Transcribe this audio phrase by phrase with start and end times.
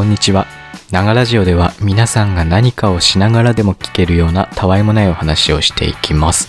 [0.00, 0.46] こんにちは。
[0.90, 6.48] ながラジオでは皆さんが何かをしながらでも聞けるようなたわいもないお話をしていきます。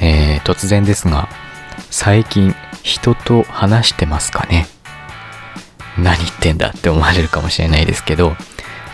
[0.00, 1.28] えー、突然ですが、
[1.90, 4.68] 最近人と話してますかね？
[5.98, 8.36] 何言ってんだって思われるかもしれないですけど、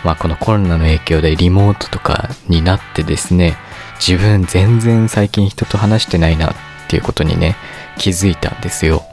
[0.03, 3.57] まあこのコロナの影響でリモートとかになってですね、
[3.99, 6.55] 自分全然最近人と話してないなっ
[6.87, 7.55] ていうことにね、
[7.99, 9.05] 気づいたんですよ。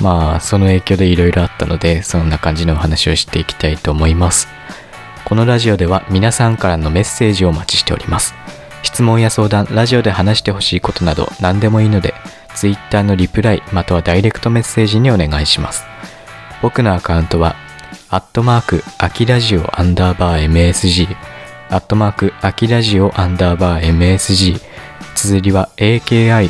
[0.00, 4.48] まあその影響でいろいろあったので、そんな感じのお話をしていきたいと思います。
[5.24, 8.34] このラジオでは皆さんからのメッセージをお待ちしております。
[8.82, 12.14] 質問や相談、ラジオで話してほしいことなど何でもいいので、
[12.54, 15.84] Twitter のリプライまたはダイレクトメッセージにお願いします。
[16.60, 17.56] 僕のアカウントは、
[18.10, 21.16] アットマーク、アキラジオアンダーバー MSG、
[21.70, 24.60] アットマーク、アキラジオアンダーバー MSG、
[25.14, 26.48] 綴りは AKIRADIO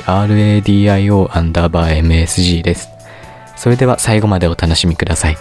[1.30, 2.91] アンダーバー MSG です。
[3.63, 5.37] それでは最後までお楽しみください。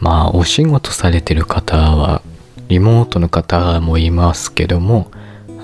[0.00, 2.20] まあお仕事されてる方は
[2.66, 5.12] リモートの方もいますけども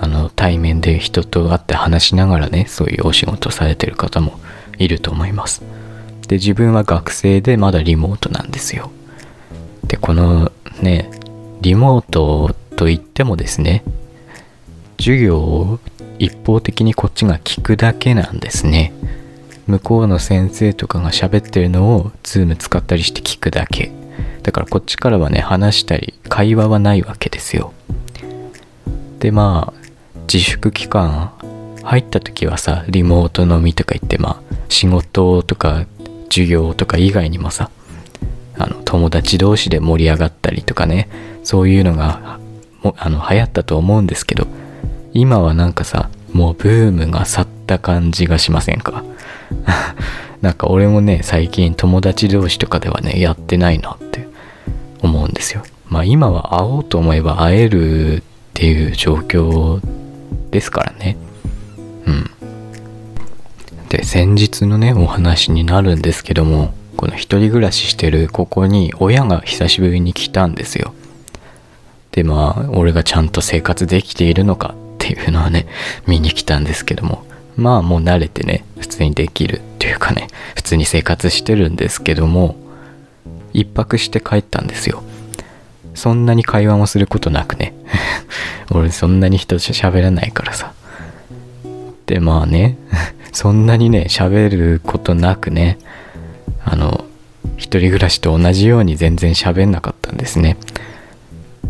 [0.01, 4.41] あの対面で人と会って話しながらねそういうお仕事されてる方も
[4.79, 5.63] いると思います。
[6.27, 8.91] で自分は学生でまだリモートなんですよ。
[9.87, 11.11] でこのね
[11.61, 13.85] リモートといってもですね
[14.99, 15.79] 授業を
[16.19, 18.95] 一方的にこっちが聞くだけなんですね。
[19.67, 23.93] 向こうの先生とかが喋ってるのを Zoom 使ったりして聞くだけ。
[24.43, 27.75] だからこっちからはね話したり会話はないわけですよ。
[29.19, 29.80] でまあ
[30.33, 31.33] 自粛期間
[31.83, 35.87] 入った時はさリモート飲みとか言ってまあ仕事とか
[36.29, 37.69] 授業とか以外にもさ
[38.57, 41.09] あの友達同士で盛り上がったりとかね
[41.43, 42.39] そういうのが
[42.85, 44.47] もあの流行ったと思うんですけど
[45.13, 49.03] 今はなんかさもうブームが去った感じがしませんか？
[50.43, 54.29] なんか俺もね最近友達同士とかではねやってないなって
[55.03, 55.65] 思うんですよ。
[55.89, 58.23] まあ今は会おうと思えば会えるっ
[58.55, 59.81] ていう状況
[60.51, 61.17] ですからね。
[62.07, 62.31] うん。
[63.89, 70.95] で先日のねお話になるんですけどもこの一人暮らししてるここに親が久しぶりに来たんですよ。
[72.13, 75.67] でまあ俺がちゃんと生活できているのかっていうのはね
[76.07, 77.25] 見に来たんですけども。
[77.57, 82.57] まあもう慣れてね普通にできるっていうかね普通に生活してるんですけども
[83.53, 85.03] 一泊して帰ったんですよ。
[86.01, 87.75] そんなに会話もすることなくね。
[88.73, 90.73] 俺そんなに人と喋らないからさ。
[92.07, 92.79] でまあね。
[93.33, 95.77] そんなにね喋ることなくね。
[96.65, 97.05] あの
[97.59, 100.57] 一人暮らしと同じように全然喋んなかったんですね。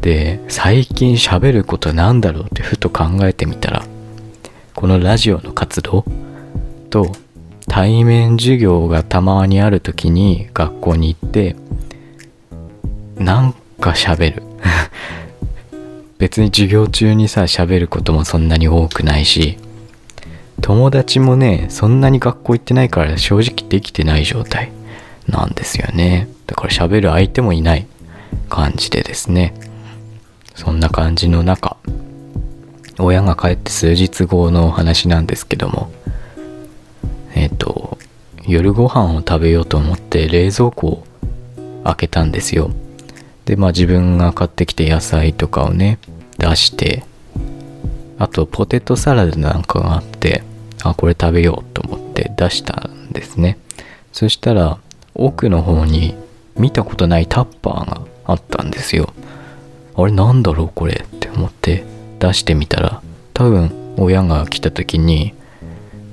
[0.01, 3.85] で最近喋ることなんだろうってふと考えてみたら
[4.77, 6.05] このラジオの活動
[6.89, 7.11] と
[7.67, 11.57] 対面授業がたまにある時に学校に行って
[13.19, 14.43] なんか喋る。
[16.19, 19.57] 別に授業中にさ喋ることもそんなに多くないし
[20.61, 24.71] 友達もねそんなに学校行ってないから正直できてない状態
[25.27, 26.29] なんですよね。
[26.47, 27.87] だから喋る相手もいない
[28.51, 29.55] 感じでですね。
[30.55, 31.79] そんな感じの中
[32.99, 35.91] 親が帰って数日後のお話なんですけども
[37.35, 37.97] えっ、と
[38.47, 41.05] 夜ご飯を食べようと思って冷蔵庫を
[41.85, 42.71] 開けたんですよ。
[43.51, 45.99] でまあ自分が買ってきて野菜とかをね
[46.39, 47.03] 出して
[48.17, 50.45] あとポテトサラダなんかがあって
[50.85, 53.59] あこれ食べようと思って出したんですね。
[54.13, 54.79] そしたら
[55.17, 56.15] 奥の方に
[56.57, 59.13] 見たことないタッパーがあったんですよ。
[59.97, 61.83] あれなんだろうこれって思って
[62.21, 63.03] 出してみたら
[63.35, 65.35] 多分親が来た時に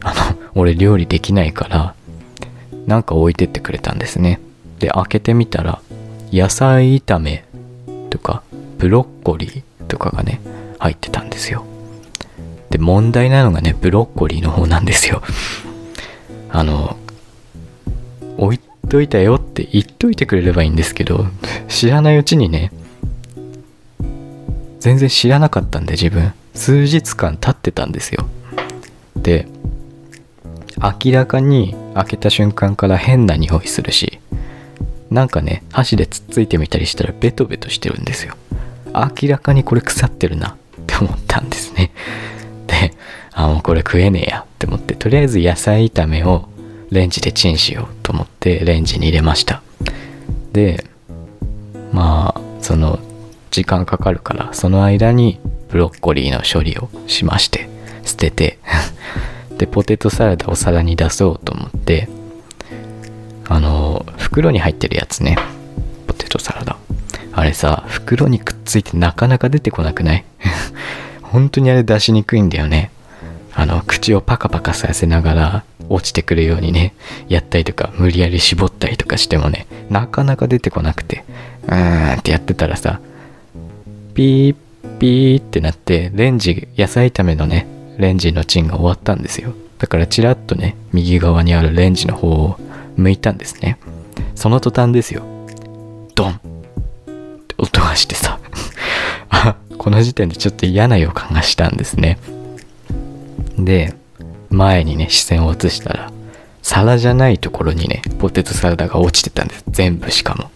[0.02, 1.94] あの 俺料理できないから
[2.88, 4.40] なんか置いてってくれたんですね。
[4.80, 5.82] で開けてみたら
[6.32, 7.46] 野菜炒め
[8.10, 8.44] とか
[8.78, 10.42] ブロッコリーとかがね
[10.80, 11.66] 入ってたんですよ。
[12.70, 15.22] で問題なのがねブロッコリーの方なんですよ。
[16.50, 16.98] あの
[18.38, 18.60] 置い
[18.90, 21.28] といたよって言っといてくれればいいんですけど
[21.68, 22.72] 知らないうちにね
[24.80, 26.34] 全然知らなかったんで自分。
[26.58, 28.28] 数日間経ってたんですよ。
[29.16, 29.48] で
[30.78, 34.20] 明らかに開けた瞬間から変な匂いするし
[35.10, 38.36] なんかね箸でつっついてみたりしたらベトベトしてるんですよ。
[38.94, 40.56] 明らかにこれ腐ってるなっ
[40.86, 41.92] て思ったんですね。
[42.68, 42.94] で
[43.34, 46.50] あもうこれ食えねえやって思ってとりあえず野菜炒めを
[46.90, 49.62] レンジでチンしようと思ってレンジに入れました。
[50.54, 50.84] で
[51.92, 53.00] まあその
[53.52, 55.40] 時間かかるからその間に
[55.70, 57.70] ブロッコリーの処理をしまして
[58.04, 58.60] 捨てて。
[59.58, 62.08] でポテトサラダを皿に出そうと思って
[63.50, 65.38] あの袋に入ってるやつね。
[66.08, 66.78] ポテトサラダ。
[67.34, 70.26] あれさ袋にくっついてなかなか出てこなくない？
[71.22, 72.92] 本当にあれ出しにくいんだよね。
[73.54, 76.94] あの口をパカパカさせながら落ちてくるようにね
[77.28, 81.24] やったりとか無理やり絞ったりとかしてもねなかなか出てこなくて。
[81.68, 83.00] うーんってやってたらさ
[84.14, 84.56] ピー
[85.00, 87.68] ピーってなってレンジ野菜炒めのね
[87.98, 89.54] レンジのチンが終わったんですよ。
[89.80, 92.60] だからチラッとね右側にあるレンジの方を
[92.98, 93.78] 向いたんですね。
[94.36, 95.24] その途端ですよ。
[96.16, 96.32] ドン。
[96.34, 96.38] っ
[97.48, 98.40] て音がしてさ。
[99.78, 102.18] この時点でちょっと嫌な予感がしたんですね。
[103.58, 103.94] で
[104.50, 106.12] 前にね視線を移したら
[106.62, 109.64] 皿じゃないところにねポテトサラダが落ちてたんです。
[109.70, 110.52] 全部しかも。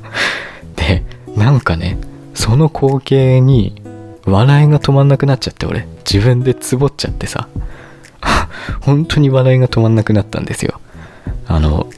[0.76, 1.02] で
[1.36, 1.98] なんかね
[2.34, 3.82] その光景に
[4.24, 5.86] 笑いが止まんなくなっちゃって俺。
[6.10, 7.48] 自分でつぼっちゃってさ。
[8.80, 10.80] 本当に笑いが止まんなくなったんですよ。
[11.46, 11.88] あの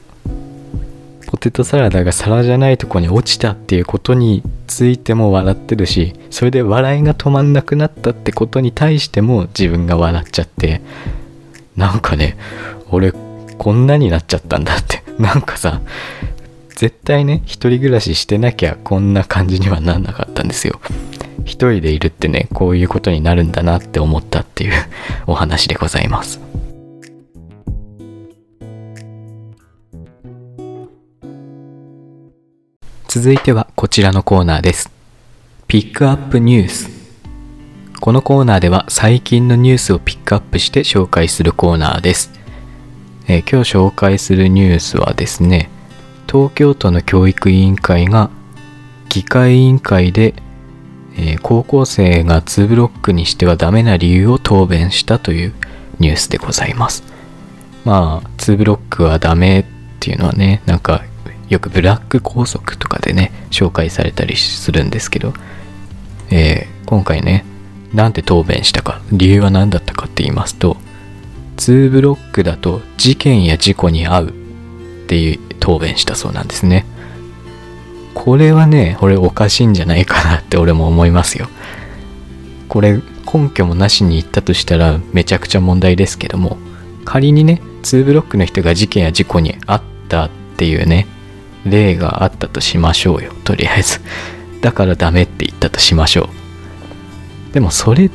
[1.27, 10.81] ポテトサラダが皿じゃないとこに落ちたっていうことについても笑ってるしそれで笑いが止まんなくなったってことに対しても自分が笑っちゃって
[11.77, 12.37] なんかね
[12.91, 15.03] 俺こんなになっちゃったんだって。
[15.19, 15.81] なんかさ
[16.69, 20.81] 絶対ね一人暮らししてなきゃこんな感じにはなんなかったんですよ。
[21.45, 24.73] 一人でいるってねこういうことになるんだなって思ったっていう
[25.27, 26.41] お話でございます。
[33.21, 34.93] 続いてはこちらのコーナーです。
[35.67, 36.89] ピックアップニュース。
[37.99, 42.31] このコーナーでは最近のニュースをピックアップして紹介するコーナーです、
[43.27, 45.69] え今日紹介するニュースはですね
[46.29, 48.31] 東京都の教育委員会が
[49.09, 50.35] 議会委員会で、
[51.17, 55.55] え高校生が2ブロックにしてはダメな理由を答弁したという
[55.99, 57.03] ニュースでございます。
[57.85, 59.65] まあ2ブロックはダメっ
[59.99, 61.03] ていうのはねなんか
[61.49, 65.33] よくブラック校則とかでね紹介されたりするんですけど、
[66.31, 67.45] えー今回ね
[67.93, 70.79] なんて答弁したか理由は何だったかって言いますと
[71.59, 76.87] 2ブロックだと事件や事故に遭うっていう答弁したそうなんですね。
[78.15, 81.49] これはね俺おかしいんじゃないかなって俺も思いますよ。
[82.69, 86.57] これ根拠もなしに言ったとしたらめちゃくちゃ問題ですけども
[87.05, 91.07] 仮にね2ブロックの人が事件や事故に遭ったっていうね
[91.65, 93.33] 例があったとしましょうよ。
[93.45, 94.01] とりあえず。
[94.61, 96.31] だからダメって言ったとしましょ
[97.51, 97.55] う。
[97.55, 98.11] でもそれっ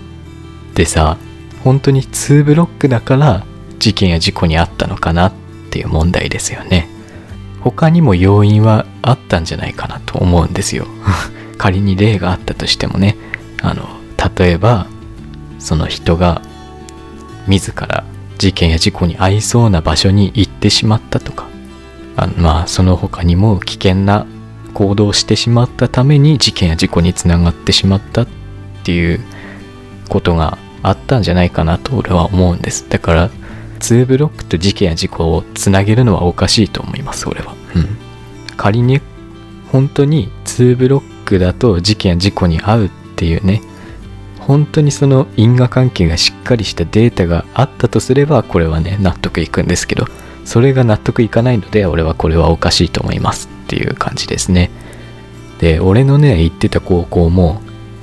[0.73, 1.17] てさ
[1.63, 3.45] 本当に2ブロックだから
[3.79, 5.33] 事件や事故に遭ったのかなっ
[5.71, 6.89] ていう問題ですよね。
[7.61, 10.85] 他にも要因はあったんじゃないかなと思うんですよ。
[11.57, 13.15] 仮に例があったとしてもね。
[13.61, 13.87] あの
[14.37, 14.87] 例えば
[15.59, 16.41] その人が
[17.47, 18.03] 自ら
[18.37, 21.52] 事件や事故に遭いそうな場所に行ってしまったとか。
[22.15, 24.25] あのまあその他にも危険な
[24.73, 28.27] 行動をしてしまったために事件や事故につながってしまったっ
[28.83, 29.19] ていう
[30.09, 32.89] ことがあったんじゃないかなと俺は思うんです。
[32.89, 33.29] だから
[33.83, 37.97] 2ブロックと事件や事故をつなげるのはおかしいと思います俺は、うん、
[38.55, 39.01] 仮に
[39.71, 43.61] 本当に2ブロックだと事件や事故に遭うっていうね
[44.39, 50.05] 本当にその因果関係がしっかりしたデータがあったとすればこれはね納得いくんですけど
[50.45, 54.69] それが納得いかないので俺はこれはおかしいと思いますっていう感じですね。
[55.59, 57.61] で俺のね行ってた高校も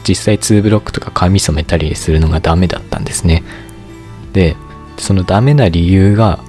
[0.09, 3.43] 実際2ブロックとか髪染めたりするのがダメだったんですね。
[4.33, 4.57] で
[4.97, 6.41] そのダメな理由が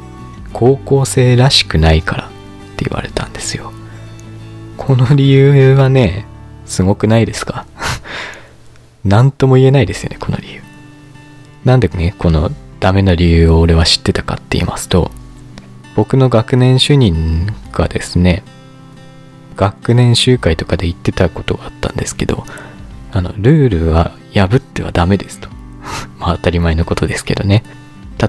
[0.54, 2.30] 高校生らしくないからっ
[2.78, 3.72] て言われたんですよ。
[4.78, 6.26] この理由はね
[6.66, 7.66] すごくないですか？
[9.04, 10.62] 何とも言えないですよねこの理由。
[11.66, 15.12] なんでねこのダメな理由を俺は知ってたかって言いますと
[15.96, 18.44] 僕の学年主任がですね
[19.56, 22.46] 学年集会とかで言ってたことがあったんですけど
[23.12, 25.50] あのルールは破ってはダメですと。
[26.18, 27.64] まあ当たり前のことですけどね。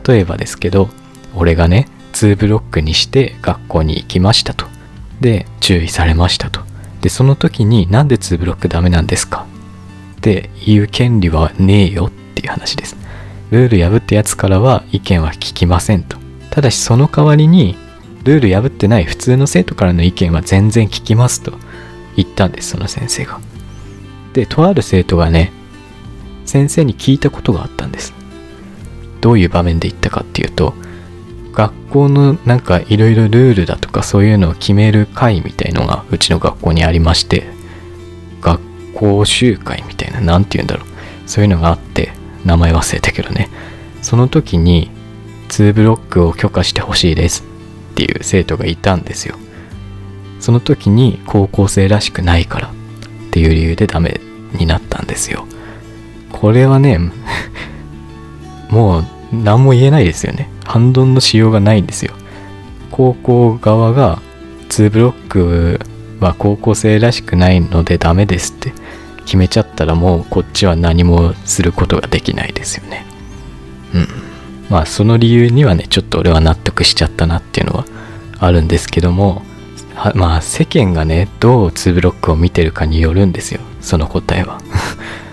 [0.07, 0.89] 例えばですけど
[1.35, 4.67] 俺がね2ブロックにして学校に行きましたと。
[5.21, 6.61] で注意されましたと。
[7.01, 9.47] でその時になんで2ブロックダメなんですか？
[10.17, 12.97] って言う権利はねえよっていう話です。
[13.51, 16.22] ルール破ったやつからは意見は聞きませんと。
[16.53, 17.77] ただしその代わりに
[18.25, 21.55] ルール破ってない普通の生徒からの意見は全然聞きますと
[22.15, 23.41] 言ったんですその先生が。
[24.35, 25.51] でとある生徒がね
[26.45, 28.13] 先生に聞いたことがあったんです。
[29.23, 30.75] どういう場面で言ったかっていうと
[31.53, 37.47] 学校のなんかいろいろルールだとかそういうのを決める会みたいのがうちの学校にありまして
[38.43, 38.61] 学
[38.95, 40.87] 校集会みたいな何て言うんだろう。
[41.27, 42.13] そういうのがあって
[42.45, 43.49] 名前忘れたけどね。
[44.03, 44.91] その時に
[45.53, 47.45] 2ブロックを許可してほしいです
[47.93, 49.37] っていう生徒がいたんですよ。
[50.41, 52.73] その時に高校生らしくないからっ
[53.31, 54.19] ていう理由でダメ
[54.55, 55.47] になったんですよ。
[56.33, 56.99] これはね
[58.71, 60.49] もう何も言えないですよね。
[60.65, 62.15] 反論のしようがないんですよ。
[62.91, 64.23] 高校側が
[64.71, 65.81] 2ブロック
[66.19, 68.73] は高校生らしくないのでダメですって
[69.27, 73.05] 決めちゃったらもうこっちは何もすることができないですよね。
[73.95, 74.22] うん。
[74.73, 77.85] まあその理由にはねちょっと俺は納得しちゃったなっていうのは
[78.39, 79.43] あるんですけども
[80.15, 83.61] まあ世間がねどう2ブロックを見てるかによるんですよ。
[83.83, 84.63] その答えは。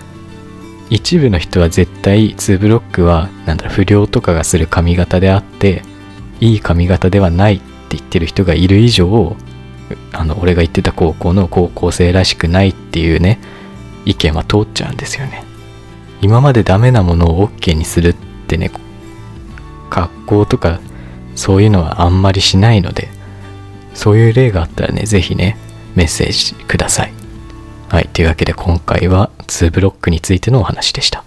[0.90, 5.84] 一部の人は絶対2ブロックはなんだろ不良とかがする髪型であって
[6.40, 9.36] いい髪型ではないって言ってる人がいる以上
[10.12, 13.38] あの俺が言ってた高校の高校生らしくないっていうね
[14.04, 15.44] 意見は通っちゃうんですよね。
[16.20, 18.14] 今までダメなものを OK にするっ
[18.46, 18.70] てね
[19.90, 20.80] 学校とか
[21.34, 23.08] そういうのはあんまりしないので
[23.94, 25.56] そういう例があったらね是非ね
[25.94, 27.12] メッセージください。
[27.88, 31.24] はいというわけで今回は2ブロックについてのお話でした。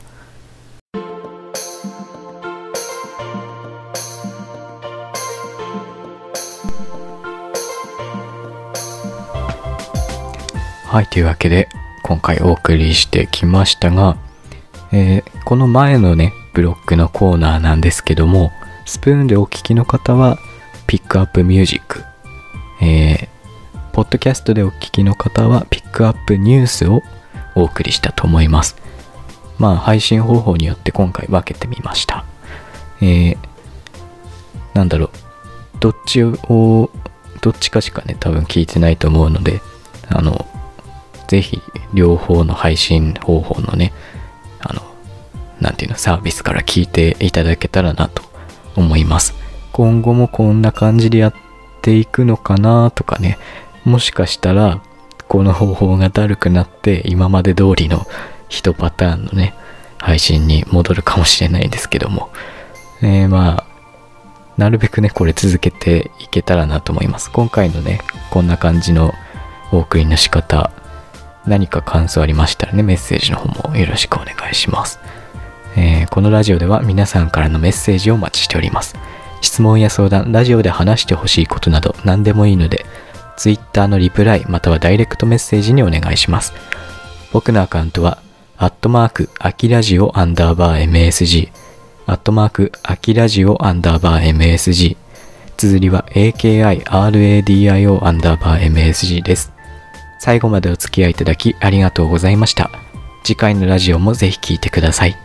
[10.87, 11.67] はいというわけで
[12.03, 14.15] 今回お送りしてきましたが、
[14.91, 18.51] えー、この前のねブロックのコーナーなんですけども
[18.85, 20.37] スプーンでお聞きの方は
[20.87, 22.03] ピックアップミュージック、
[22.81, 27.01] えー、ポッドキャストでお聞きの方はピックアップニュースを
[27.55, 28.75] お送りしたと思います。
[29.57, 32.25] まあ配信方法によって今回分けてみました。
[33.01, 33.37] えー、
[34.73, 35.09] なんだろう、
[35.79, 36.89] どっちを、
[37.41, 39.61] どっちかしかね、多分聞いてないと思うので、
[40.09, 40.45] あの、
[41.27, 41.61] ぜひ
[41.93, 43.93] 両方の配信方法のね、
[44.59, 44.81] あの、
[45.63, 48.21] なんていうの、サービスから聞いていただけたらなと
[48.75, 49.33] 思います。
[49.71, 51.33] 今後もこんな感じでやっ
[51.81, 53.39] ていくのかなとかね、
[53.85, 54.81] もしかしたら、
[55.27, 58.05] この方法がだるくなって今まで通りの
[58.49, 59.55] 1パターンのね、
[59.97, 62.29] 配信に戻るかもしれないんですけども、
[63.01, 63.73] えー、まあ、
[64.57, 67.31] なるべくね、これ続けていけたらなと思います。
[67.31, 69.13] 今回のね、こんな感じの
[69.71, 70.71] お送りの仕方、
[71.47, 74.99] 何か感想ありましたらね、メッセージの方もよろしくお願いします。
[75.75, 78.95] えー、このラジオでは皆さんからのメッセージをお待ちしております。
[79.41, 82.85] 質問や相談、ラジオで話してほしいことなど何でもいいので、
[83.37, 86.53] Twitter のリプライまたはダイレクトメッセージにお願いします。
[87.31, 88.19] 僕のアカウントは、
[88.57, 91.49] アットマーク、アキラジオアンダーバー MSG、
[92.05, 94.95] アットマーク、アキラジオアンダーバー MSG、
[95.57, 99.51] 綴りは AKIRADIO アンダーバー MSG です。
[100.19, 102.71] 最後までお付き合いいただきありがとうございました。
[103.23, 105.22] 次回のラジオもぜひ聴いてください。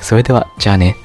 [0.00, 0.96] それでは、じゃあね。